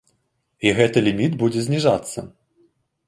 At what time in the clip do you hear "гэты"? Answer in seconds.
0.79-1.03